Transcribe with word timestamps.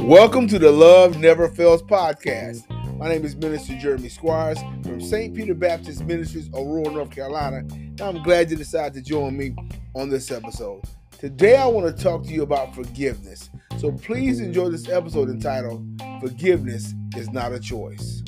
Welcome 0.00 0.48
to 0.48 0.58
the 0.58 0.72
Love 0.72 1.18
Never 1.18 1.48
Fails 1.48 1.82
podcast. 1.82 2.68
My 2.98 3.08
name 3.08 3.24
is 3.24 3.36
Minister 3.36 3.78
Jeremy 3.78 4.08
Squires 4.08 4.58
from 4.82 5.00
St. 5.00 5.32
Peter 5.32 5.54
Baptist 5.54 6.04
Ministries, 6.04 6.48
Aurora, 6.54 6.90
North 6.90 7.10
Carolina. 7.10 7.58
And 7.58 8.00
I'm 8.00 8.20
glad 8.24 8.50
you 8.50 8.56
decided 8.56 8.94
to 8.94 9.00
join 9.00 9.36
me 9.36 9.54
on 9.94 10.08
this 10.08 10.32
episode. 10.32 10.82
Today, 11.20 11.56
I 11.56 11.66
want 11.66 11.96
to 11.96 12.02
talk 12.02 12.24
to 12.24 12.30
you 12.30 12.42
about 12.42 12.74
forgiveness. 12.74 13.50
So 13.78 13.92
please 13.92 14.40
enjoy 14.40 14.70
this 14.70 14.88
episode 14.88 15.28
entitled 15.28 15.86
Forgiveness 16.20 16.94
is 17.16 17.30
Not 17.30 17.52
a 17.52 17.60
Choice. 17.60 18.24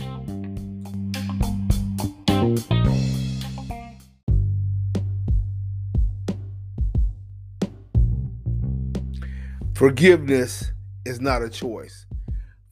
Forgiveness 9.79 10.73
is 11.07 11.21
not 11.21 11.41
a 11.41 11.49
choice. 11.49 12.05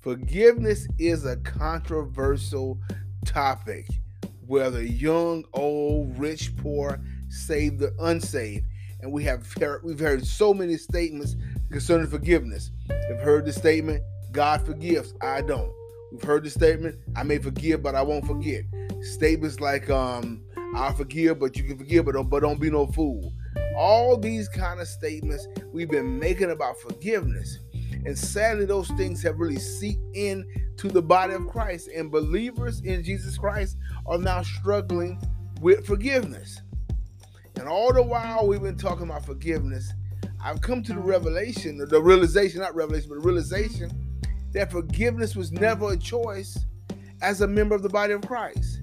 Forgiveness 0.01 0.89
is 0.99 1.25
a 1.25 1.37
controversial 1.37 2.81
topic, 3.25 3.87
whether 4.45 4.83
young, 4.83 5.45
old, 5.53 6.19
rich, 6.19 6.57
poor, 6.57 7.01
saved, 7.29 7.81
or 7.81 7.93
unsaved. 8.01 8.67
And 9.03 9.13
we 9.13 9.23
have 9.23 9.47
heard, 9.53 9.85
we've 9.85 10.01
heard 10.01 10.27
so 10.27 10.53
many 10.53 10.77
statements 10.77 11.37
concerning 11.71 12.09
forgiveness. 12.09 12.73
We've 13.09 13.21
heard 13.21 13.47
the 13.47 13.53
statement, 13.53 14.03
God 14.33 14.67
forgives, 14.67 15.15
I 15.23 15.43
don't. 15.43 15.73
We've 16.11 16.25
heard 16.25 16.43
the 16.43 16.51
statement, 16.51 16.97
I 17.15 17.23
may 17.23 17.39
forgive, 17.39 17.85
but 17.85 17.95
I 17.95 18.03
won't 18.03 18.27
forget. 18.27 18.65
Statements 19.03 19.61
like, 19.61 19.89
um, 19.91 20.43
I'll 20.75 20.93
forgive, 20.93 21.39
but 21.39 21.57
you 21.57 21.63
can 21.63 21.79
forgive, 21.79 22.07
but 22.07 22.15
don't, 22.15 22.29
but 22.29 22.41
don't 22.41 22.61
be 22.61 22.69
no 22.69 22.89
fool. 22.89 23.33
All 23.77 24.17
these 24.17 24.49
kind 24.49 24.81
of 24.81 24.89
statements 24.89 25.47
we've 25.73 25.91
been 25.91 26.19
making 26.19 26.51
about 26.51 26.81
forgiveness. 26.81 27.59
And 28.05 28.17
sadly, 28.17 28.65
those 28.65 28.89
things 28.93 29.23
have 29.23 29.39
really 29.39 29.59
seeped 29.59 30.03
in 30.15 30.47
to 30.79 30.89
the 30.89 31.03
body 31.03 31.35
of 31.35 31.47
Christ. 31.49 31.89
And 31.95 32.11
believers 32.11 32.81
in 32.81 33.03
Jesus 33.03 33.37
Christ 33.37 33.77
are 34.07 34.19
now 34.19 34.43
struggling 34.43 35.21
with 35.61 35.87
forgiveness. 35.87 36.61
And 37.57 37.69
all 37.69 37.93
the 37.93 38.03
while 38.03 38.47
we've 38.47 38.63
been 38.63 38.77
talking 38.79 39.05
about 39.05 39.25
forgiveness, 39.25 39.93
I've 40.43 40.61
come 40.61 40.83
to 40.85 40.93
the 40.93 41.01
revelation, 41.01 41.79
the 41.79 42.01
realization, 42.01 42.61
not 42.61 42.75
revelation, 42.75 43.09
but 43.09 43.25
realization 43.25 43.91
that 44.53 44.71
forgiveness 44.71 45.35
was 45.35 45.53
never 45.53 45.93
a 45.93 45.97
choice 45.97 46.59
as 47.23 47.41
a 47.41 47.49
member 47.49 47.75
of 47.75 47.83
the 47.83 47.89
body 47.89 48.13
of 48.13 48.23
Christ. 48.23 48.83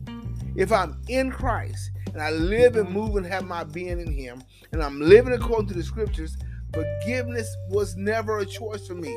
If 0.55 0.71
I'm 0.71 1.01
in 1.07 1.31
Christ 1.31 1.91
and 2.13 2.21
I 2.21 2.29
live 2.31 2.75
and 2.75 2.89
move 2.89 3.15
and 3.15 3.25
have 3.25 3.45
my 3.45 3.63
being 3.63 3.99
in 3.99 4.11
Him, 4.11 4.43
and 4.71 4.81
I'm 4.81 5.01
living 5.01 5.33
according 5.33 5.67
to 5.69 5.73
the 5.73 5.83
scriptures, 5.83 6.37
forgiveness 6.73 7.53
was 7.69 7.95
never 7.95 8.39
a 8.39 8.45
choice 8.45 8.87
for 8.87 8.95
me. 8.95 9.15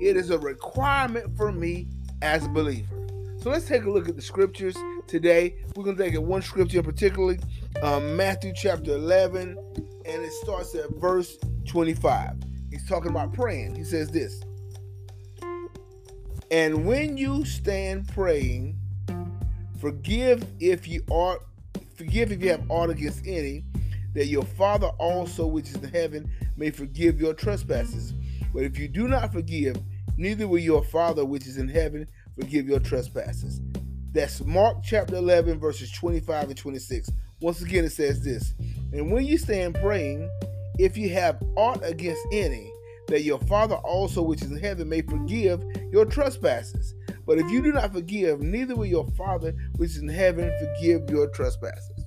It 0.00 0.16
is 0.16 0.30
a 0.30 0.38
requirement 0.38 1.36
for 1.36 1.52
me 1.52 1.88
as 2.22 2.46
a 2.46 2.48
believer. 2.48 2.94
So 3.40 3.50
let's 3.50 3.66
take 3.66 3.84
a 3.84 3.90
look 3.90 4.08
at 4.08 4.16
the 4.16 4.22
scriptures 4.22 4.76
today. 5.06 5.56
We're 5.76 5.84
going 5.84 5.96
to 5.96 6.02
take 6.02 6.14
a 6.14 6.20
one 6.20 6.42
scripture 6.42 6.82
particularly, 6.82 7.38
um, 7.82 8.16
Matthew 8.16 8.52
chapter 8.54 8.92
11, 8.92 9.56
and 10.06 10.22
it 10.22 10.32
starts 10.42 10.74
at 10.74 10.90
verse 10.96 11.36
25. 11.66 12.34
He's 12.70 12.88
talking 12.88 13.10
about 13.10 13.32
praying. 13.32 13.74
He 13.76 13.84
says 13.84 14.10
this 14.10 14.42
And 16.50 16.84
when 16.84 17.16
you 17.16 17.44
stand 17.44 18.08
praying, 18.08 18.78
forgive 19.80 20.44
if 20.58 20.88
you 20.88 21.04
are 21.10 21.38
forgive 21.98 22.30
if 22.30 22.40
you 22.40 22.50
have 22.50 22.64
aught 22.70 22.90
against 22.90 23.26
any, 23.26 23.64
that 24.14 24.26
your 24.26 24.44
Father 24.44 24.86
also 24.98 25.46
which 25.46 25.68
is 25.68 25.74
in 25.74 25.90
heaven 25.90 26.30
may 26.56 26.70
forgive 26.70 27.20
your 27.20 27.34
trespasses. 27.34 28.14
But 28.54 28.62
if 28.62 28.78
you 28.78 28.88
do 28.88 29.08
not 29.08 29.32
forgive, 29.32 29.76
neither 30.16 30.46
will 30.46 30.60
your 30.60 30.84
Father 30.84 31.24
which 31.24 31.46
is 31.46 31.58
in 31.58 31.68
heaven 31.68 32.08
forgive 32.38 32.68
your 32.68 32.78
trespasses. 32.78 33.60
That's 34.12 34.44
Mark 34.44 34.78
chapter 34.82 35.16
11, 35.16 35.58
verses 35.58 35.90
25 35.92 36.44
and 36.44 36.56
26. 36.56 37.10
Once 37.40 37.62
again, 37.62 37.84
it 37.84 37.90
says 37.90 38.22
this 38.22 38.54
And 38.92 39.12
when 39.12 39.26
you 39.26 39.36
stand 39.36 39.74
praying, 39.74 40.30
if 40.78 40.96
you 40.96 41.10
have 41.10 41.42
aught 41.56 41.80
against 41.82 42.22
any, 42.32 42.72
that 43.08 43.22
your 43.22 43.38
Father 43.40 43.74
also 43.76 44.22
which 44.22 44.42
is 44.42 44.52
in 44.52 44.58
heaven 44.58 44.88
may 44.88 45.02
forgive 45.02 45.64
your 45.92 46.04
trespasses. 46.04 46.94
But 47.28 47.38
if 47.38 47.50
you 47.50 47.60
do 47.60 47.72
not 47.72 47.92
forgive, 47.92 48.40
neither 48.40 48.74
will 48.74 48.86
your 48.86 49.06
Father 49.08 49.54
which 49.76 49.90
is 49.90 49.98
in 49.98 50.08
heaven 50.08 50.50
forgive 50.58 51.10
your 51.10 51.28
trespasses. 51.28 52.06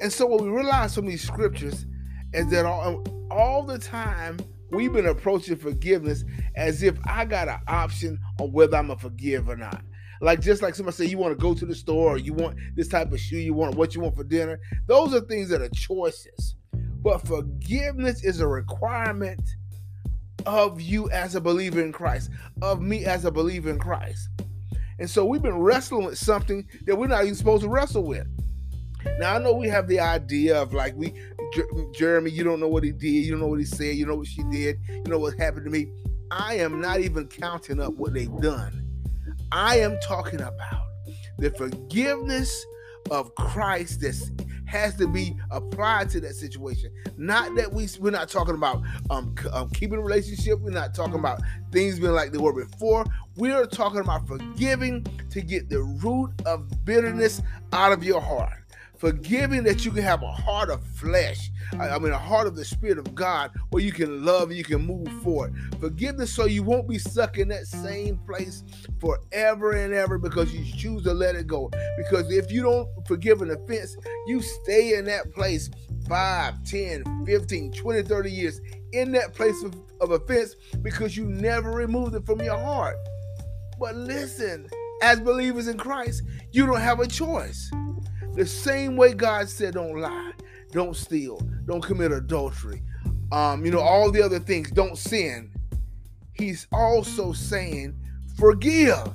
And 0.00 0.10
so, 0.10 0.24
what 0.24 0.40
we 0.40 0.48
realize 0.48 0.94
from 0.94 1.04
these 1.04 1.22
scriptures 1.22 1.84
is 2.32 2.50
that 2.52 2.64
all, 2.64 3.04
all 3.30 3.62
the 3.62 3.78
time 3.78 4.38
we've 4.70 4.94
been 4.94 5.06
approaching 5.06 5.56
forgiveness 5.56 6.24
as 6.56 6.82
if 6.82 6.96
I 7.06 7.26
got 7.26 7.48
an 7.48 7.60
option 7.68 8.18
on 8.40 8.50
whether 8.50 8.78
I'm 8.78 8.90
a 8.90 8.96
forgive 8.96 9.50
or 9.50 9.56
not. 9.56 9.82
Like 10.22 10.40
just 10.40 10.62
like 10.62 10.74
somebody 10.74 10.96
say 10.96 11.04
you 11.04 11.18
want 11.18 11.38
to 11.38 11.42
go 11.42 11.52
to 11.52 11.66
the 11.66 11.74
store 11.74 12.14
or 12.14 12.16
you 12.16 12.32
want 12.32 12.56
this 12.74 12.88
type 12.88 13.12
of 13.12 13.20
shoe, 13.20 13.36
you 13.36 13.52
want 13.52 13.74
what 13.74 13.94
you 13.94 14.00
want 14.00 14.16
for 14.16 14.24
dinner. 14.24 14.58
Those 14.86 15.12
are 15.12 15.20
things 15.20 15.50
that 15.50 15.60
are 15.60 15.68
choices. 15.68 16.54
But 17.02 17.26
forgiveness 17.26 18.24
is 18.24 18.40
a 18.40 18.46
requirement 18.46 19.42
of 20.46 20.80
you 20.80 21.10
as 21.10 21.34
a 21.34 21.40
believer 21.40 21.80
in 21.80 21.92
Christ, 21.92 22.30
of 22.60 22.80
me 22.80 23.04
as 23.04 23.24
a 23.24 23.30
believer 23.30 23.70
in 23.70 23.78
Christ. 23.78 24.28
And 24.98 25.08
so 25.08 25.24
we've 25.24 25.42
been 25.42 25.58
wrestling 25.58 26.06
with 26.06 26.18
something 26.18 26.66
that 26.86 26.96
we're 26.96 27.06
not 27.06 27.24
even 27.24 27.34
supposed 27.34 27.62
to 27.62 27.68
wrestle 27.68 28.04
with. 28.04 28.26
Now 29.18 29.34
I 29.34 29.38
know 29.38 29.52
we 29.52 29.68
have 29.68 29.88
the 29.88 30.00
idea 30.00 30.60
of 30.60 30.72
like 30.72 30.94
we 30.96 31.14
Jeremy, 31.92 32.30
you 32.30 32.44
don't 32.44 32.60
know 32.60 32.68
what 32.68 32.84
he 32.84 32.92
did, 32.92 33.06
you 33.06 33.32
don't 33.32 33.40
know 33.40 33.48
what 33.48 33.58
he 33.58 33.64
said, 33.64 33.96
you 33.96 34.06
know 34.06 34.14
what 34.14 34.26
she 34.26 34.42
did, 34.44 34.78
you 34.88 35.04
know 35.04 35.18
what 35.18 35.38
happened 35.38 35.64
to 35.64 35.70
me. 35.70 35.92
I 36.30 36.54
am 36.54 36.80
not 36.80 37.00
even 37.00 37.26
counting 37.26 37.80
up 37.80 37.94
what 37.94 38.14
they've 38.14 38.40
done. 38.40 38.88
I 39.50 39.78
am 39.78 39.98
talking 40.00 40.40
about 40.40 40.86
the 41.38 41.50
forgiveness 41.50 42.64
of 43.10 43.34
Christ 43.34 44.00
that 44.00 44.14
has 44.72 44.94
to 44.96 45.06
be 45.06 45.36
applied 45.50 46.08
to 46.08 46.18
that 46.18 46.34
situation. 46.34 46.90
Not 47.18 47.54
that 47.56 47.70
we 47.70 47.88
we're 48.00 48.10
not 48.10 48.30
talking 48.30 48.54
about 48.54 48.82
um, 49.10 49.34
um, 49.52 49.68
keeping 49.68 49.98
a 49.98 50.00
relationship. 50.00 50.60
We're 50.60 50.70
not 50.70 50.94
talking 50.94 51.16
about 51.16 51.42
things 51.70 52.00
being 52.00 52.12
like 52.12 52.32
they 52.32 52.38
were 52.38 52.54
before. 52.54 53.04
We 53.36 53.50
are 53.52 53.66
talking 53.66 54.00
about 54.00 54.26
forgiving 54.26 55.06
to 55.28 55.42
get 55.42 55.68
the 55.68 55.82
root 55.82 56.30
of 56.46 56.84
bitterness 56.86 57.42
out 57.74 57.92
of 57.92 58.02
your 58.02 58.22
heart 58.22 58.61
forgiving 59.02 59.64
that 59.64 59.84
you 59.84 59.90
can 59.90 60.04
have 60.04 60.22
a 60.22 60.30
heart 60.30 60.70
of 60.70 60.80
flesh 60.94 61.50
I 61.80 61.98
mean 61.98 62.12
a 62.12 62.18
heart 62.18 62.46
of 62.46 62.54
the 62.54 62.64
spirit 62.64 62.98
of 62.98 63.16
god 63.16 63.50
where 63.70 63.82
you 63.82 63.90
can 63.90 64.24
love 64.24 64.50
and 64.50 64.56
you 64.56 64.62
can 64.62 64.86
move 64.86 65.08
forward. 65.24 65.52
Forgiveness 65.80 66.32
so 66.32 66.44
you 66.44 66.62
won't 66.62 66.88
be 66.88 66.98
stuck 66.98 67.36
in 67.36 67.48
that 67.48 67.66
same 67.66 68.16
place 68.18 68.62
forever 69.00 69.72
and 69.72 69.92
ever 69.92 70.18
because 70.18 70.54
you 70.54 70.64
choose 70.76 71.02
to 71.02 71.12
let 71.12 71.34
it 71.34 71.48
go. 71.48 71.68
Because 71.96 72.30
if 72.30 72.52
you 72.52 72.62
don't 72.62 72.88
forgive 73.08 73.42
an 73.42 73.50
offense 73.50 73.96
you 74.28 74.40
stay 74.40 74.94
in 74.94 75.04
that 75.06 75.32
place 75.34 75.68
5 76.08 76.62
10 76.62 77.24
15 77.26 77.72
20 77.72 78.02
30 78.02 78.30
years 78.30 78.60
in 78.92 79.10
that 79.10 79.34
place 79.34 79.64
of, 79.64 79.74
of 80.00 80.12
offense 80.12 80.54
because 80.80 81.16
you 81.16 81.24
never 81.24 81.72
removed 81.72 82.14
it 82.14 82.24
from 82.24 82.40
your 82.40 82.56
heart. 82.56 82.96
But 83.80 83.96
listen 83.96 84.68
as 85.02 85.18
believers 85.18 85.66
in 85.66 85.76
christ 85.76 86.22
you 86.52 86.64
don't 86.64 86.80
have 86.80 87.00
a 87.00 87.06
choice 87.08 87.72
the 88.34 88.46
same 88.46 88.96
way 88.96 89.12
God 89.12 89.48
said, 89.48 89.74
don't 89.74 89.98
lie, 89.98 90.32
don't 90.72 90.96
steal, 90.96 91.40
don't 91.66 91.82
commit 91.82 92.12
adultery, 92.12 92.82
um, 93.30 93.64
you 93.64 93.70
know, 93.70 93.80
all 93.80 94.10
the 94.10 94.22
other 94.22 94.38
things, 94.38 94.70
don't 94.70 94.96
sin. 94.96 95.50
He's 96.32 96.66
also 96.72 97.32
saying, 97.32 97.94
forgive. 98.36 99.12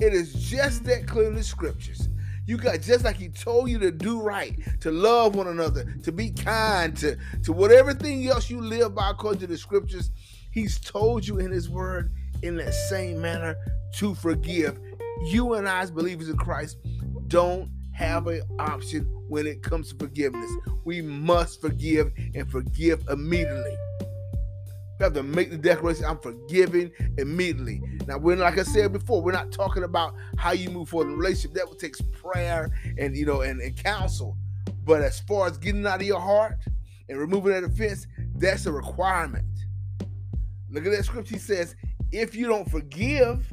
It 0.00 0.14
is 0.14 0.32
just 0.34 0.84
that 0.84 1.06
clear 1.06 1.28
in 1.28 1.34
the 1.34 1.42
scriptures. 1.42 2.08
You 2.46 2.56
got 2.56 2.80
just 2.80 3.04
like 3.04 3.16
he 3.16 3.28
told 3.28 3.68
you 3.68 3.78
to 3.78 3.90
do 3.90 4.20
right, 4.20 4.58
to 4.80 4.90
love 4.90 5.36
one 5.36 5.48
another, 5.48 5.94
to 6.02 6.10
be 6.10 6.30
kind, 6.30 6.96
to, 6.96 7.16
to 7.44 7.52
whatever 7.52 7.94
thing 7.94 8.26
else 8.26 8.50
you 8.50 8.60
live 8.60 8.94
by 8.94 9.10
according 9.10 9.40
to 9.40 9.46
the 9.46 9.58
scriptures. 9.58 10.10
He's 10.50 10.78
told 10.80 11.26
you 11.26 11.38
in 11.38 11.50
his 11.50 11.70
word 11.70 12.12
in 12.42 12.56
that 12.56 12.74
same 12.74 13.20
manner 13.20 13.56
to 13.96 14.14
forgive 14.14 14.78
you 15.26 15.54
and 15.54 15.68
I, 15.68 15.80
as 15.80 15.90
believers 15.90 16.28
in 16.28 16.36
Christ, 16.36 16.78
don't 17.28 17.70
have 17.92 18.26
an 18.26 18.42
option 18.58 19.04
when 19.28 19.46
it 19.46 19.62
comes 19.62 19.90
to 19.90 19.96
forgiveness. 19.96 20.50
We 20.84 21.02
must 21.02 21.60
forgive 21.60 22.12
and 22.34 22.50
forgive 22.50 23.06
immediately. 23.08 23.76
We 24.98 25.04
have 25.04 25.14
to 25.14 25.22
make 25.22 25.50
the 25.50 25.56
declaration, 25.56 26.04
I'm 26.04 26.18
forgiving 26.18 26.90
immediately. 27.18 27.80
Now, 28.06 28.18
we're 28.18 28.36
like 28.36 28.58
I 28.58 28.64
said 28.64 28.92
before, 28.92 29.22
we're 29.22 29.32
not 29.32 29.52
talking 29.52 29.84
about 29.84 30.14
how 30.36 30.52
you 30.52 30.70
move 30.70 30.88
forward 30.88 31.08
in 31.08 31.16
relationship. 31.16 31.54
That 31.54 31.78
takes 31.78 32.00
prayer 32.00 32.70
and 32.98 33.16
you 33.16 33.26
know 33.26 33.42
and, 33.42 33.60
and 33.60 33.76
counsel. 33.76 34.36
But 34.84 35.02
as 35.02 35.20
far 35.20 35.46
as 35.46 35.58
getting 35.58 35.86
out 35.86 36.00
of 36.00 36.06
your 36.06 36.20
heart 36.20 36.58
and 37.08 37.18
removing 37.18 37.52
that 37.52 37.64
offense, 37.64 38.06
that's 38.36 38.66
a 38.66 38.72
requirement. 38.72 39.46
Look 40.70 40.86
at 40.86 40.92
that 40.92 41.04
scripture. 41.04 41.34
He 41.34 41.40
says, 41.40 41.76
if 42.12 42.34
you 42.34 42.46
don't 42.46 42.70
forgive, 42.70 43.52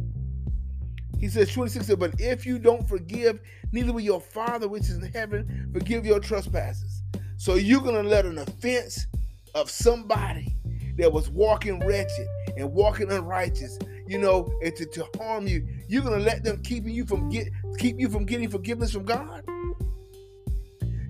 he 1.20 1.28
says, 1.28 1.52
26 1.52 1.96
But 1.96 2.20
if 2.20 2.46
you 2.46 2.60
don't 2.60 2.88
forgive, 2.88 3.40
neither 3.72 3.94
will 3.94 4.02
your 4.02 4.22
Father 4.22 4.68
which 4.68 4.84
is 4.84 4.98
in 4.98 5.12
heaven 5.12 5.70
forgive 5.74 6.06
your 6.06 6.20
trespasses. 6.20 7.02
So 7.38 7.56
you're 7.56 7.82
gonna 7.82 8.04
let 8.04 8.26
an 8.26 8.38
offense 8.38 9.08
of 9.56 9.70
somebody 9.70 10.56
that 10.98 11.12
was 11.12 11.30
walking 11.30 11.80
wretched 11.86 12.28
and 12.58 12.72
walking 12.74 13.12
unrighteous, 13.12 13.78
you 14.08 14.18
know, 14.18 14.52
and 14.64 14.76
to, 14.76 14.86
to 14.86 15.08
harm 15.18 15.48
you, 15.48 15.68
you're 15.88 16.02
gonna 16.02 16.18
let 16.18 16.44
them 16.44 16.62
keep 16.64 16.86
you 16.86 17.06
from 17.06 17.30
get 17.30 17.48
keep 17.78 18.00
you 18.00 18.10
from 18.10 18.26
getting 18.26 18.50
forgiveness 18.50 18.92
from 18.92 19.06
God? 19.06 19.44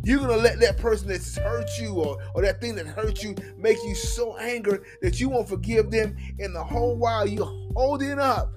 You're 0.04 0.19
gonna 0.19 0.38
let 0.38 0.59
that 0.62 0.77
person 0.77 1.09
that's 1.09 1.38
hurt 1.38 1.69
you 1.81 1.94
or, 1.95 2.18
or 2.33 2.42
that 2.42 2.62
thing 2.62 2.75
that 2.75 2.88
hurt 2.88 3.24
you 3.24 3.36
make 3.57 3.77
you 3.83 3.94
so 3.94 4.38
angry 4.38 4.80
that 5.01 5.19
you 5.19 5.27
won't 5.27 5.50
forgive 5.50 5.92
them, 5.92 6.15
and 6.39 6.56
the 6.56 6.63
whole 6.63 6.95
while 6.95 7.27
you're 7.27 7.45
holding 7.75 8.19
up 8.19 8.54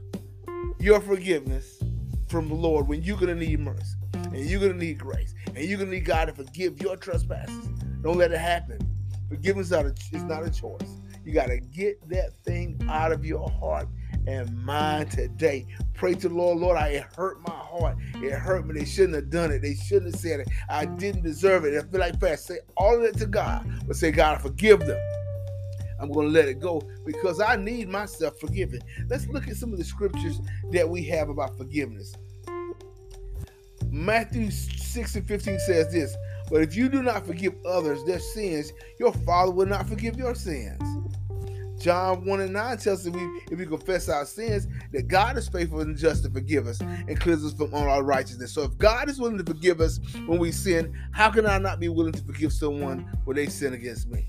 your 0.81 1.01
forgiveness 1.01 1.83
from 2.29 2.49
the 2.49 2.55
Lord 2.55 2.89
when 2.89 3.03
you're 3.03 3.19
gonna 3.19 3.35
need 3.35 3.61
mercy 3.61 3.97
and 4.15 4.39
you're 4.47 4.61
gonna 4.61 4.75
need 4.75 4.99
grace 4.99 5.35
and 5.47 5.59
you're 5.59 5.79
gonna 5.79 5.91
need 5.91 6.05
God 6.05 6.27
to 6.27 6.33
forgive 6.33 6.81
your 6.81 6.97
trespasses. 6.97 7.67
Don't 8.03 8.17
let 8.17 8.33
it 8.33 8.39
happen. 8.39 8.79
Forgiveness 9.29 9.67
is 9.67 9.73
not 9.73 9.87
a, 9.87 10.19
not 10.27 10.47
a 10.47 10.51
choice. 10.51 11.01
You 11.25 11.33
got 11.33 11.47
to 11.47 11.61
get 11.61 12.09
that 12.09 12.33
thing 12.45 12.81
out 12.89 13.13
of 13.13 13.25
your 13.25 13.49
heart 13.49 13.89
and 14.27 14.65
mind 14.65 15.11
today. 15.11 15.67
Pray 15.95 16.15
to 16.15 16.29
the 16.29 16.35
Lord, 16.35 16.59
Lord, 16.59 16.79
I, 16.79 16.89
it 16.89 17.05
hurt 17.17 17.41
my 17.47 17.55
heart. 17.55 17.97
It 18.17 18.33
hurt 18.33 18.67
me. 18.67 18.79
They 18.79 18.87
shouldn't 18.87 19.15
have 19.15 19.31
done 19.31 19.51
it. 19.53 19.61
They 19.61 19.75
shouldn't 19.75 20.15
have 20.15 20.21
said 20.21 20.41
it. 20.41 20.49
I 20.69 20.87
didn't 20.87 21.23
deserve 21.23 21.65
it. 21.65 21.77
I 21.77 21.87
feel 21.87 22.01
like 22.01 22.19
fast. 22.19 22.47
Say 22.47 22.59
all 22.77 22.97
of 22.97 23.03
it 23.03 23.19
to 23.19 23.27
God, 23.27 23.71
but 23.87 23.97
say, 23.97 24.11
God, 24.11 24.41
forgive 24.41 24.81
them. 24.81 24.99
I'm 26.01 26.11
going 26.11 26.29
to 26.29 26.33
let 26.33 26.49
it 26.49 26.61
go 26.61 26.83
because 27.05 27.41
I 27.41 27.57
need 27.57 27.89
myself 27.89 28.39
forgiven. 28.41 28.81
Let's 29.09 29.27
look 29.29 29.49
at 29.49 29.57
some 29.57 29.73
of 29.73 29.79
the 29.79 29.85
scriptures 29.85 30.41
that 30.71 30.89
we 30.89 31.05
have 31.05 31.29
about 31.29 31.57
forgiveness. 31.57 32.15
Matthew 33.91 34.51
6 34.51 35.17
and 35.17 35.27
15 35.27 35.59
says 35.61 35.93
this 35.93 36.17
But 36.51 36.63
if 36.63 36.77
you 36.77 36.89
do 36.89 37.03
not 37.03 37.27
forgive 37.27 37.55
others 37.67 38.05
their 38.05 38.21
sins, 38.21 38.73
your 38.99 39.13
Father 39.13 39.53
will 39.53 39.67
not 39.67 39.89
forgive 39.89 40.17
your 40.17 40.35
sins. 40.35 40.81
John 41.81 42.27
1 42.27 42.41
and 42.41 42.53
9 42.53 42.77
tells 42.77 43.01
us 43.01 43.07
if 43.07 43.15
we, 43.15 43.23
if 43.51 43.59
we 43.59 43.65
confess 43.65 44.11
our 44.11 44.27
sins, 44.27 44.69
that 44.93 45.09
God 45.09 45.39
is 45.39 45.49
faithful 45.49 45.81
and 45.81 45.97
just 45.97 46.25
to 46.25 46.31
forgive 46.31 46.67
us 46.67 46.79
and 46.81 47.19
cleanse 47.19 47.43
us 47.43 47.55
from 47.55 47.73
all 47.75 47.89
our 47.89 48.03
righteousness. 48.03 48.53
So 48.53 48.63
if 48.65 48.77
God 48.77 49.09
is 49.09 49.19
willing 49.19 49.39
to 49.39 49.45
forgive 49.45 49.81
us 49.81 49.99
when 50.27 50.39
we 50.39 50.53
sin, 50.53 50.95
how 51.13 51.31
can 51.31 51.47
I 51.47 51.57
not 51.57 51.81
be 51.81 51.89
willing 51.89 52.13
to 52.13 52.23
forgive 52.23 52.53
someone 52.53 53.11
when 53.25 53.37
they 53.37 53.47
sin 53.47 53.73
against 53.73 54.09
me? 54.09 54.27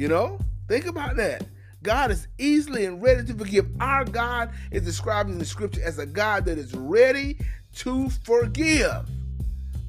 You 0.00 0.08
know, 0.08 0.38
think 0.66 0.86
about 0.86 1.16
that. 1.16 1.44
God 1.82 2.10
is 2.10 2.26
easily 2.38 2.86
and 2.86 3.02
ready 3.02 3.22
to 3.22 3.34
forgive. 3.34 3.68
Our 3.80 4.06
God 4.06 4.50
is 4.70 4.82
described 4.82 5.28
in 5.28 5.36
the 5.36 5.44
scripture 5.44 5.82
as 5.84 5.98
a 5.98 6.06
God 6.06 6.46
that 6.46 6.56
is 6.56 6.74
ready 6.74 7.36
to 7.74 8.08
forgive. 8.24 9.06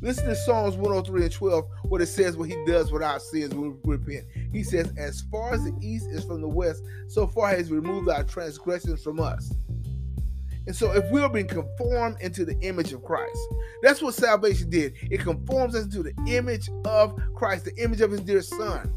Listen 0.02 0.26
to 0.26 0.36
Psalms 0.36 0.76
103 0.76 1.24
and 1.24 1.32
12, 1.32 1.66
what 1.86 2.02
it 2.02 2.08
says 2.08 2.36
what 2.36 2.50
he 2.50 2.62
does 2.66 2.92
with 2.92 3.02
our 3.02 3.22
sins 3.22 3.54
when 3.54 3.80
we 3.86 3.96
repent. 3.96 4.26
He 4.52 4.64
says, 4.64 4.92
As 4.98 5.22
far 5.32 5.54
as 5.54 5.64
the 5.64 5.74
east 5.80 6.08
is 6.10 6.26
from 6.26 6.42
the 6.42 6.50
west, 6.50 6.84
so 7.08 7.26
far 7.26 7.48
has 7.48 7.72
removed 7.72 8.10
our 8.10 8.26
transgressions 8.26 9.02
from 9.02 9.22
us. 9.22 9.54
And 10.68 10.76
so, 10.76 10.92
if 10.92 11.10
we 11.10 11.22
are 11.22 11.30
being 11.30 11.48
conformed 11.48 12.18
into 12.20 12.44
the 12.44 12.60
image 12.60 12.92
of 12.92 13.02
Christ, 13.06 13.40
that's 13.82 14.02
what 14.02 14.14
salvation 14.14 14.70
did. 14.70 14.94
It 15.10 15.22
conforms 15.22 15.74
us 15.74 15.86
into 15.86 16.04
the 16.04 16.14
image 16.28 16.70
of 16.84 17.18
Christ, 17.34 17.64
the 17.64 17.76
image 17.82 18.02
of 18.02 18.12
his 18.12 18.20
dear 18.20 18.42
son. 18.42 18.94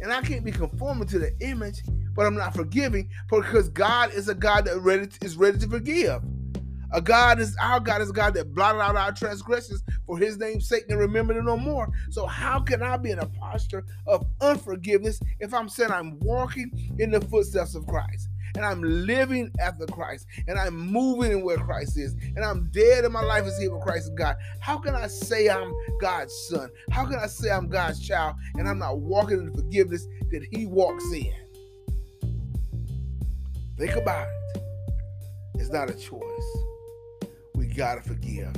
And 0.00 0.12
I 0.12 0.20
can't 0.22 0.44
be 0.44 0.52
conforming 0.52 1.08
to 1.08 1.18
the 1.18 1.32
image, 1.40 1.82
but 2.14 2.26
I'm 2.26 2.34
not 2.34 2.54
forgiving 2.54 3.10
because 3.30 3.68
God 3.68 4.12
is 4.12 4.28
a 4.28 4.34
God 4.34 4.64
that 4.66 4.78
ready 4.80 5.08
is 5.22 5.36
ready 5.36 5.58
to 5.58 5.68
forgive. 5.68 6.22
A 6.92 7.02
God 7.02 7.38
is 7.38 7.54
our 7.60 7.80
God 7.80 8.00
is 8.00 8.10
a 8.10 8.14
God 8.14 8.32
that 8.34 8.54
blotted 8.54 8.80
out 8.80 8.96
our 8.96 9.12
transgressions 9.12 9.82
for 10.06 10.16
his 10.16 10.38
name's 10.38 10.68
sake 10.68 10.84
and 10.88 10.98
remember 10.98 11.38
it 11.38 11.44
no 11.44 11.56
more. 11.56 11.88
So 12.10 12.26
how 12.26 12.60
can 12.60 12.82
I 12.82 12.96
be 12.96 13.10
in 13.10 13.18
a 13.18 13.26
posture 13.26 13.84
of 14.06 14.24
unforgiveness 14.40 15.20
if 15.38 15.52
I'm 15.52 15.68
saying 15.68 15.90
I'm 15.90 16.18
walking 16.20 16.70
in 16.98 17.10
the 17.10 17.20
footsteps 17.20 17.74
of 17.74 17.86
Christ? 17.86 18.28
And 18.54 18.64
I'm 18.64 18.82
living 18.82 19.50
after 19.60 19.86
Christ, 19.86 20.26
and 20.46 20.58
I'm 20.58 20.74
moving 20.74 21.32
in 21.32 21.42
where 21.42 21.58
Christ 21.58 21.98
is, 21.98 22.14
and 22.36 22.44
I'm 22.44 22.68
dead 22.72 23.04
and 23.04 23.12
my 23.12 23.22
life 23.22 23.44
is 23.44 23.58
here 23.58 23.72
with 23.72 23.82
Christ 23.82 24.08
and 24.08 24.18
God. 24.18 24.36
How 24.60 24.78
can 24.78 24.94
I 24.94 25.06
say 25.06 25.48
I'm 25.48 25.72
God's 26.00 26.32
son? 26.48 26.70
How 26.90 27.04
can 27.04 27.18
I 27.18 27.26
say 27.26 27.50
I'm 27.50 27.68
God's 27.68 28.00
child 28.06 28.36
and 28.54 28.68
I'm 28.68 28.78
not 28.78 28.98
walking 28.98 29.38
in 29.38 29.46
the 29.46 29.52
forgiveness 29.52 30.06
that 30.30 30.46
He 30.50 30.66
walks 30.66 31.04
in? 31.12 31.32
Think 33.76 33.96
about 33.96 34.26
it. 34.26 34.62
It's 35.54 35.70
not 35.70 35.90
a 35.90 35.94
choice 35.94 36.56
We 37.54 37.66
gotta 37.66 38.00
forgive. 38.00 38.52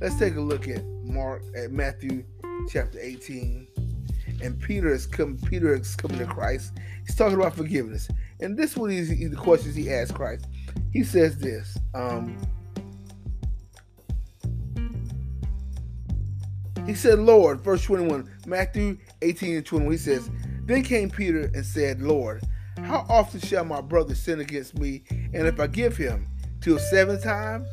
Let's 0.00 0.18
take 0.18 0.36
a 0.36 0.40
look 0.40 0.68
at 0.68 0.84
Mark 1.02 1.42
at 1.56 1.70
Matthew 1.70 2.24
chapter 2.68 2.98
18. 3.00 3.68
And 4.42 4.60
Peter 4.60 4.92
is 4.92 5.06
coming. 5.06 5.38
Peter 5.38 5.74
is 5.74 5.96
coming 5.96 6.18
to 6.18 6.26
Christ. 6.26 6.72
He's 7.06 7.16
talking 7.16 7.36
about 7.36 7.56
forgiveness, 7.56 8.08
and 8.40 8.56
this 8.56 8.76
one 8.76 8.90
is 8.90 9.08
the 9.08 9.36
questions 9.36 9.74
he 9.74 9.90
asked 9.90 10.14
Christ. 10.14 10.46
He 10.92 11.04
says 11.04 11.38
this. 11.38 11.78
Um, 11.94 12.36
he 16.84 16.94
said, 16.94 17.18
"Lord," 17.18 17.60
verse 17.60 17.82
twenty-one, 17.84 18.30
Matthew 18.46 18.98
eighteen 19.22 19.56
and 19.56 19.64
twenty-one. 19.64 19.92
He 19.92 19.98
says, 19.98 20.28
"Then 20.64 20.82
came 20.82 21.10
Peter 21.10 21.50
and 21.54 21.64
said, 21.64 22.02
Lord, 22.02 22.42
how 22.76 23.06
often 23.08 23.40
shall 23.40 23.64
my 23.64 23.80
brother 23.80 24.14
sin 24.14 24.40
against 24.40 24.78
me, 24.78 25.04
and 25.10 25.46
if 25.46 25.58
I 25.58 25.66
give 25.66 25.96
him 25.96 26.28
till 26.60 26.78
seven 26.78 27.20
times?" 27.20 27.68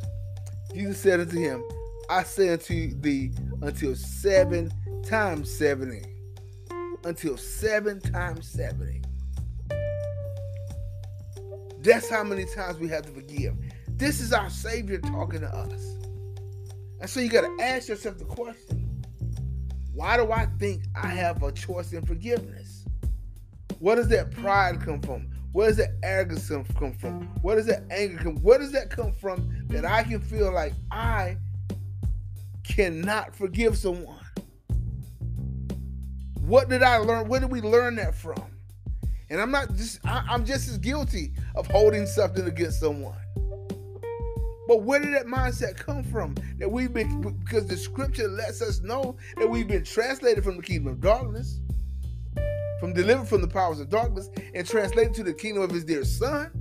Jesus 0.73 0.97
said 0.99 1.19
unto 1.19 1.37
him, 1.37 1.63
I 2.09 2.23
say 2.23 2.49
unto 2.49 2.95
thee 2.99 3.31
until 3.61 3.95
seven 3.95 4.71
times 5.03 5.51
seventy. 5.51 6.12
Until 7.05 7.37
seven 7.37 7.99
times 7.99 8.47
seventy. 8.47 9.01
That's 11.79 12.09
how 12.09 12.23
many 12.23 12.45
times 12.45 12.79
we 12.79 12.87
have 12.87 13.05
to 13.05 13.11
forgive. 13.11 13.55
This 13.89 14.21
is 14.21 14.31
our 14.31 14.49
Savior 14.49 14.99
talking 14.99 15.41
to 15.41 15.47
us. 15.47 15.97
And 17.01 17.09
so 17.09 17.19
you 17.19 17.29
got 17.29 17.41
to 17.41 17.63
ask 17.63 17.89
yourself 17.89 18.17
the 18.17 18.25
question 18.25 18.83
why 19.93 20.17
do 20.17 20.31
I 20.31 20.47
think 20.57 20.83
I 20.95 21.07
have 21.07 21.43
a 21.43 21.51
choice 21.51 21.93
in 21.93 22.03
forgiveness? 22.05 22.85
Where 23.79 23.95
does 23.95 24.07
that 24.07 24.31
pride 24.31 24.81
come 24.81 25.01
from? 25.01 25.29
Where 25.51 25.67
does 25.67 25.77
that 25.77 25.91
arrogance 26.01 26.47
come 26.47 26.93
from? 26.93 27.27
Where 27.41 27.55
does 27.55 27.67
that 27.67 27.83
anger 27.91 28.17
come? 28.17 28.37
Where 28.37 28.57
does 28.57 28.71
that 28.71 28.89
come 28.89 29.11
from 29.11 29.67
that 29.67 29.85
I 29.85 30.03
can 30.03 30.19
feel 30.19 30.51
like 30.51 30.73
I 30.89 31.37
cannot 32.63 33.35
forgive 33.35 33.77
someone? 33.77 34.22
What 36.45 36.69
did 36.69 36.83
I 36.83 36.97
learn? 36.97 37.27
Where 37.27 37.39
did 37.39 37.51
we 37.51 37.61
learn 37.61 37.95
that 37.95 38.13
from? 38.15 38.43
And 39.29 39.41
I'm 39.41 39.51
not 39.51 39.73
just 39.75 39.99
I, 40.05 40.25
I'm 40.29 40.45
just 40.45 40.69
as 40.69 40.77
guilty 40.77 41.33
of 41.55 41.67
holding 41.67 42.05
something 42.05 42.45
against 42.47 42.79
someone. 42.79 43.17
But 44.67 44.83
where 44.83 44.99
did 44.99 45.13
that 45.13 45.25
mindset 45.25 45.75
come 45.75 46.03
from? 46.03 46.35
That 46.57 46.69
we've 46.69 46.93
been 46.93 47.21
because 47.21 47.67
the 47.67 47.77
scripture 47.77 48.27
lets 48.27 48.61
us 48.61 48.81
know 48.81 49.17
that 49.37 49.49
we've 49.49 49.67
been 49.67 49.83
translated 49.83 50.43
from 50.43 50.57
the 50.57 50.63
kingdom 50.63 50.87
of 50.93 51.01
darkness 51.01 51.59
from 52.83 52.91
delivered 52.91 53.29
from 53.29 53.39
the 53.39 53.47
powers 53.47 53.79
of 53.79 53.87
darkness 53.87 54.29
and 54.53 54.67
translated 54.67 55.13
to 55.13 55.23
the 55.23 55.33
kingdom 55.33 55.63
of 55.63 55.71
his 55.71 55.85
dear 55.85 56.03
son. 56.03 56.51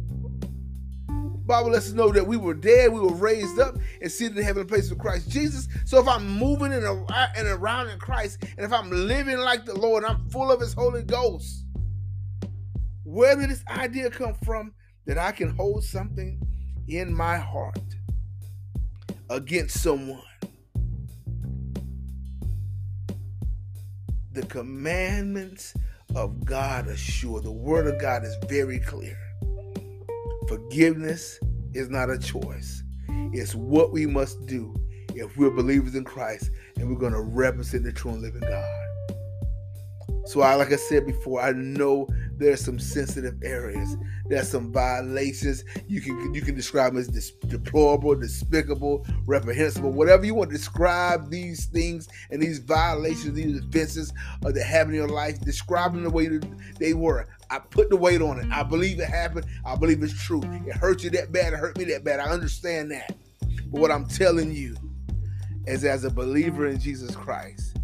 Bible 1.45 1.71
lets 1.71 1.89
us 1.89 1.93
know 1.93 2.13
that 2.13 2.27
we 2.27 2.37
were 2.37 2.55
dead, 2.55 2.93
we 2.93 3.01
were 3.01 3.15
raised 3.15 3.59
up, 3.59 3.77
and 4.01 4.11
seated 4.11 4.39
in 4.39 4.45
heavenly 4.45 4.69
places 4.69 4.91
with 4.91 5.01
Christ 5.01 5.29
Jesus. 5.29 5.69
So 5.85 5.99
if 6.01 6.07
I'm 6.07 6.39
moving 6.39 6.73
and 6.73 6.85
around 6.85 7.89
in 7.89 7.99
Christ, 7.99 8.45
and 8.57 8.65
if 8.65 8.73
I'm 8.73 8.91
living 8.91 9.39
like 9.39 9.65
the 9.65 9.75
Lord, 9.79 10.05
I'm 10.05 10.29
full 10.29 10.53
of 10.53 10.61
His 10.61 10.73
Holy 10.73 11.03
Ghost. 11.03 11.65
Where 13.05 13.35
did 13.37 13.51
this 13.51 13.65
idea 13.69 14.09
come 14.11 14.35
from 14.45 14.73
that 15.07 15.19
I 15.19 15.33
can 15.33 15.51
hold 15.51 15.83
something 15.85 16.41
in 16.87 17.13
my 17.13 17.37
heart 17.37 17.81
against 19.29 19.83
someone? 19.83 20.23
The 24.33 24.47
commandments 24.47 25.75
of 26.15 26.45
God 26.45 26.87
assure. 26.87 27.41
The 27.41 27.51
word 27.53 27.87
of 27.87 28.01
God 28.01 28.25
is 28.25 28.35
very 28.49 28.79
clear. 28.79 29.19
Forgiveness 30.53 31.41
is 31.73 31.89
not 31.89 32.11
a 32.11 32.19
choice. 32.19 32.83
It's 33.33 33.55
what 33.55 33.91
we 33.91 34.05
must 34.05 34.45
do 34.45 34.75
if 35.15 35.35
we're 35.39 35.51
believers 35.51 35.95
in 35.95 36.05
Christ 36.05 36.51
and 36.77 36.91
we're 36.91 36.99
going 36.99 37.15
to 37.15 37.23
represent 37.23 37.85
the 37.85 37.93
true 37.93 38.11
and 38.11 38.21
living 38.21 38.43
God. 38.43 38.83
So, 40.27 40.43
I, 40.43 40.57
like 40.57 40.71
I 40.71 40.77
said 40.77 41.07
before, 41.07 41.41
I 41.41 41.53
know 41.53 42.07
there's 42.37 42.63
some 42.63 42.79
sensitive 42.79 43.43
areas. 43.43 43.97
There's 44.27 44.49
some 44.49 44.71
violations. 44.71 45.65
You 45.89 46.03
can 46.03 46.35
you 46.35 46.43
can 46.43 46.55
describe 46.55 46.93
them 46.93 47.01
as 47.01 47.09
dis- 47.09 47.33
deplorable, 47.47 48.15
despicable, 48.15 49.07
reprehensible, 49.25 49.91
whatever 49.91 50.27
you 50.27 50.35
want 50.35 50.51
to 50.51 50.57
describe 50.57 51.31
these 51.31 51.65
things 51.65 52.09
and 52.31 52.43
these 52.43 52.59
violations, 52.59 53.33
these 53.33 53.59
offenses 53.59 54.13
uh, 54.45 54.53
that 54.53 54.65
happen 54.65 54.91
in 54.91 54.97
your 54.97 55.09
life. 55.09 55.41
Describe 55.41 55.95
them 55.95 56.05
the 56.05 56.11
way 56.11 56.29
that 56.29 56.47
they 56.79 56.93
were. 56.93 57.27
I 57.53 57.59
put 57.59 57.91
the 57.91 57.97
weight 57.97 58.23
on 58.23 58.41
it. 58.41 58.47
I 58.51 58.63
believe 58.63 58.99
it 58.99 59.11
happened. 59.11 59.45
I 59.67 59.77
believe 59.77 60.03
it's 60.03 60.19
true. 60.25 60.41
It 60.67 60.75
hurt 60.75 61.05
you 61.05 61.11
that 61.11 61.33
bad. 61.33 61.53
It 61.53 61.59
hurt 61.59 61.77
me 61.77 61.85
that 61.85 62.03
bad. 62.03 62.19
I 62.19 62.31
understand 62.31 62.91
that. 62.93 63.15
But 63.67 63.79
what 63.79 63.91
I'm 63.91 64.09
telling 64.09 64.53
you 64.53 64.75
as 65.67 65.85
as 65.85 66.05
a 66.05 66.11
believer 66.11 66.67
in 66.67 66.81
Jesus 66.81 67.15
Christ, 67.15 67.77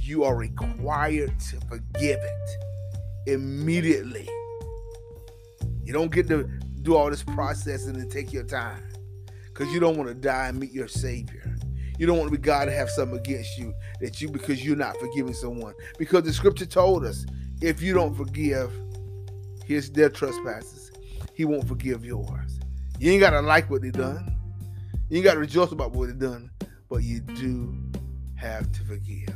you 0.00 0.24
are 0.24 0.34
required 0.34 1.38
to 1.38 1.60
forgive 1.68 2.18
it 2.18 2.50
immediately. 3.26 4.26
You 5.82 5.92
don't 5.92 6.10
get 6.10 6.26
to 6.28 6.48
do 6.80 6.96
all 6.96 7.10
this 7.10 7.22
processing 7.22 7.96
and 7.96 8.10
take 8.10 8.32
your 8.32 8.44
time 8.44 8.88
because 9.48 9.70
you 9.70 9.80
don't 9.80 9.98
want 9.98 10.08
to 10.08 10.14
die 10.14 10.48
and 10.48 10.58
meet 10.58 10.72
your 10.72 10.88
Savior. 10.88 11.54
You 11.98 12.06
don't 12.06 12.16
want 12.16 12.32
to 12.32 12.38
be 12.38 12.42
God 12.42 12.64
to 12.64 12.72
have 12.72 12.88
something 12.88 13.18
against 13.18 13.58
you 13.58 13.74
that 14.00 14.22
you 14.22 14.30
because 14.30 14.64
you're 14.64 14.76
not 14.76 14.96
forgiving 14.96 15.34
someone. 15.34 15.74
Because 15.98 16.22
the 16.22 16.32
scripture 16.32 16.64
told 16.64 17.04
us 17.04 17.26
if 17.60 17.82
you 17.82 17.92
don't 17.92 18.14
forgive 18.14 18.72
his 19.64 19.90
their 19.90 20.08
trespasses, 20.08 20.92
he 21.34 21.44
won't 21.44 21.66
forgive 21.66 22.04
yours. 22.04 22.60
You 22.98 23.12
ain't 23.12 23.20
gotta 23.20 23.40
like 23.40 23.70
what 23.70 23.82
they 23.82 23.90
done. 23.90 24.36
You 25.08 25.18
ain't 25.18 25.24
gotta 25.24 25.40
rejoice 25.40 25.72
about 25.72 25.92
what 25.92 26.08
they 26.08 26.14
done, 26.14 26.50
but 26.88 27.02
you 27.02 27.20
do 27.20 27.76
have 28.36 28.70
to 28.72 28.82
forgive. 28.84 29.34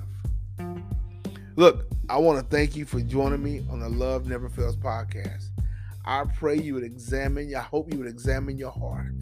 Look, 1.57 1.87
I 2.09 2.19
want 2.19 2.39
to 2.39 2.57
thank 2.57 2.77
you 2.77 2.85
for 2.85 3.01
joining 3.01 3.43
me 3.43 3.67
on 3.71 3.81
the 3.81 3.89
Love 3.89 4.29
Never 4.29 4.49
Fails 4.49 4.77
podcast. 4.77 5.47
I 6.05 6.25
pray 6.37 6.57
you 6.57 6.75
would 6.75 6.85
examine, 6.85 7.55
I 7.55 7.61
hope 7.61 7.93
you 7.93 7.99
would 7.99 8.07
examine 8.07 8.57
your 8.57 8.71
heart 8.71 9.13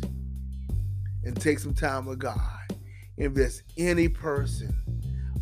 and 1.25 1.35
take 1.41 1.59
some 1.59 1.75
time 1.75 2.07
with 2.07 2.19
God. 2.19 2.39
If 3.17 3.35
there's 3.35 3.63
any 3.77 4.09
person, 4.09 4.77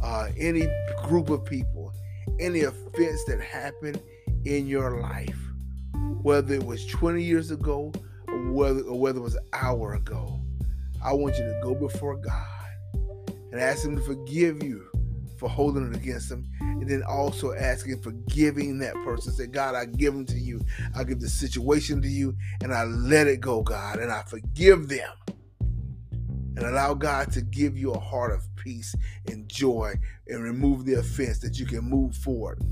uh, 0.03 0.29
any 0.39 0.69
group 1.03 1.31
of 1.31 1.45
people, 1.45 1.93
any 2.39 2.63
offense 2.63 3.25
that 3.25 3.41
happened 3.41 4.01
in 4.45 4.67
your 4.67 5.01
life, 5.01 5.39
whether 6.25 6.55
it 6.55 6.65
was 6.65 6.87
20 6.87 7.23
years 7.23 7.51
ago 7.51 7.93
or 8.29 8.53
whether, 8.53 8.81
or 8.81 8.99
whether 8.99 9.19
it 9.19 9.23
was 9.23 9.35
an 9.35 9.47
hour 9.53 9.93
ago, 9.93 10.41
I 11.05 11.13
want 11.13 11.37
you 11.37 11.45
to 11.45 11.61
go 11.63 11.75
before 11.75 12.17
God 12.17 12.67
and 13.53 13.61
ask 13.61 13.85
Him 13.85 13.95
to 13.95 14.03
forgive 14.03 14.63
you 14.63 14.87
for 15.37 15.51
holding 15.51 15.87
it 15.87 15.95
against 15.95 16.33
Him, 16.33 16.49
and 16.61 16.89
then 16.89 17.03
also 17.07 17.53
asking 17.53 18.01
forgiving 18.01 18.79
that 18.79 18.95
person. 19.05 19.35
Say, 19.35 19.49
God, 19.49 19.75
I 19.75 19.85
give 19.85 20.15
them 20.15 20.25
to 20.25 20.39
you. 20.39 20.63
I 20.97 21.05
give 21.05 21.21
the 21.21 21.29
situation 21.29 22.01
to 22.01 22.09
you, 22.09 22.35
and 22.63 22.73
I 22.73 22.85
let 22.85 23.27
it 23.27 23.43
go, 23.43 23.61
God, 23.61 23.99
and 23.99 24.11
I 24.11 24.23
forgive 24.23 24.89
them. 24.89 25.11
And 26.57 26.61
allow 26.61 26.95
God 26.95 27.33
to 27.33 27.43
give 27.43 27.77
you 27.77 27.93
a 27.93 28.01
heart 28.01 28.33
of 28.33 28.49
peace 28.57 28.95
and 29.27 29.47
joy 29.47 29.93
and 30.29 30.43
remove 30.43 30.87
the 30.87 30.95
offense 30.95 31.39
that 31.41 31.59
you 31.59 31.67
can 31.67 31.83
move 31.83 32.17
forward. 32.17 32.63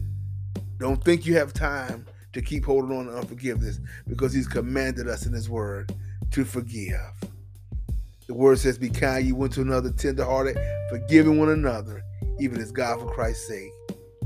Don't 0.78 1.04
think 1.04 1.26
you 1.26 1.36
have 1.36 1.52
time 1.52 2.06
to 2.32 2.42
keep 2.42 2.64
holding 2.64 2.96
on 2.96 3.06
to 3.06 3.16
unforgiveness 3.16 3.80
because 4.08 4.32
He's 4.32 4.48
commanded 4.48 5.08
us 5.08 5.26
in 5.26 5.32
His 5.32 5.48
Word 5.48 5.94
to 6.30 6.44
forgive. 6.44 7.12
The 8.26 8.34
Word 8.34 8.58
says, 8.58 8.78
Be 8.78 8.90
kind, 8.90 9.26
you 9.26 9.34
one 9.34 9.50
to 9.50 9.62
another, 9.62 9.90
tenderhearted, 9.90 10.58
forgiving 10.88 11.38
one 11.38 11.50
another, 11.50 12.02
even 12.40 12.60
as 12.60 12.72
God, 12.72 13.00
for 13.00 13.12
Christ's 13.12 13.48
sake, 13.48 13.72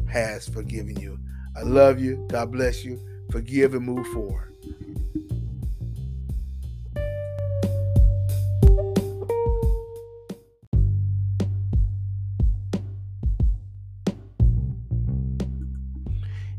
has 0.09 0.49
forgiven 0.49 0.99
you. 1.01 1.19
I 1.57 1.63
love 1.63 1.99
you. 1.99 2.27
God 2.29 2.53
bless 2.53 2.85
you. 2.85 3.01
Forgive 3.31 3.75
and 3.75 3.85
move 3.85 4.07
forward. 4.09 4.56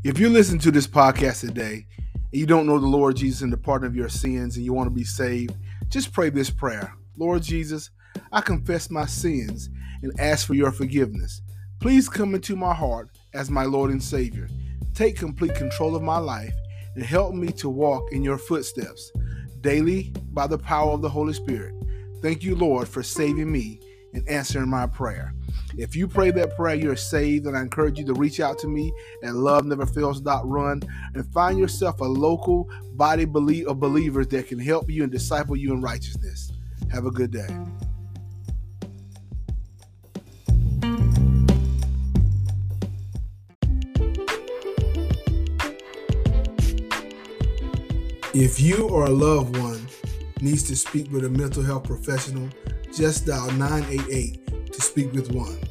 If 0.08 0.18
you 0.18 0.30
listen 0.30 0.58
to 0.60 0.70
this 0.70 0.86
podcast 0.86 1.40
today 1.40 1.86
and 2.12 2.22
you 2.32 2.46
don't 2.46 2.64
know 2.64 2.78
the 2.78 2.86
Lord 2.86 3.16
Jesus 3.16 3.42
and 3.42 3.52
the 3.52 3.58
pardon 3.58 3.86
of 3.86 3.94
your 3.94 4.08
sins 4.08 4.56
and 4.56 4.64
you 4.64 4.72
want 4.72 4.88
to 4.88 4.94
be 4.94 5.04
saved, 5.04 5.54
just 5.90 6.14
pray 6.14 6.30
this 6.30 6.48
prayer 6.48 6.94
Lord 7.18 7.42
Jesus, 7.42 7.90
I 8.32 8.40
confess 8.40 8.90
my 8.90 9.04
sins 9.04 9.68
and 10.02 10.18
ask 10.18 10.46
for 10.46 10.54
your 10.54 10.72
forgiveness. 10.72 11.42
Please 11.78 12.08
come 12.08 12.34
into 12.34 12.56
my 12.56 12.72
heart 12.72 13.18
as 13.34 13.50
my 13.50 13.64
Lord 13.64 13.90
and 13.90 14.02
Savior. 14.02 14.48
Take 14.94 15.18
complete 15.18 15.54
control 15.54 15.94
of 15.94 16.00
my 16.00 16.16
life 16.16 16.54
and 16.94 17.04
help 17.04 17.34
me 17.34 17.48
to 17.48 17.68
walk 17.68 18.10
in 18.10 18.22
your 18.22 18.38
footsteps 18.38 19.12
daily 19.60 20.14
by 20.32 20.46
the 20.46 20.56
power 20.56 20.92
of 20.92 21.02
the 21.02 21.10
Holy 21.10 21.34
Spirit. 21.34 21.74
Thank 22.22 22.42
you, 22.42 22.56
Lord, 22.56 22.88
for 22.88 23.02
saving 23.02 23.52
me 23.52 23.78
and 24.14 24.26
answering 24.26 24.70
my 24.70 24.86
prayer. 24.86 25.34
If 25.78 25.94
you 25.94 26.08
pray 26.08 26.32
that 26.32 26.56
prayer, 26.56 26.74
you're 26.74 26.96
saved, 26.96 27.46
and 27.46 27.56
I 27.56 27.62
encourage 27.62 28.00
you 28.00 28.06
to 28.06 28.14
reach 28.14 28.40
out 28.40 28.58
to 28.58 28.66
me 28.66 28.92
at 29.22 29.30
loveneverfails.run 29.30 30.82
and 31.14 31.32
find 31.32 31.56
yourself 31.56 32.00
a 32.00 32.04
local 32.04 32.68
body 32.94 33.22
of 33.22 33.78
believers 33.78 34.26
that 34.26 34.48
can 34.48 34.58
help 34.58 34.90
you 34.90 35.04
and 35.04 35.12
disciple 35.12 35.54
you 35.54 35.72
in 35.72 35.80
righteousness. 35.80 36.50
Have 36.90 37.06
a 37.06 37.12
good 37.12 37.30
day. 37.30 37.46
If 48.34 48.60
you 48.60 48.88
or 48.88 49.04
a 49.04 49.10
loved 49.10 49.56
one 49.56 49.86
needs 50.40 50.64
to 50.64 50.74
speak 50.74 51.12
with 51.12 51.24
a 51.24 51.30
mental 51.30 51.62
health 51.62 51.84
professional, 51.84 52.48
just 52.92 53.26
dial 53.26 53.48
988 53.52 54.72
to 54.72 54.82
speak 54.82 55.12
with 55.12 55.32
one. 55.32 55.67